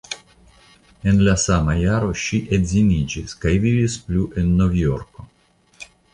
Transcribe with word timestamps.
En 1.11 1.19
la 1.27 1.35
sama 1.43 1.75
jaro 1.81 2.09
ŝi 2.21 2.39
edziniĝis 2.59 3.37
kaj 3.45 3.53
vivis 3.67 4.01
plu 4.09 4.27
en 4.43 4.53
Novjorko. 4.63 5.29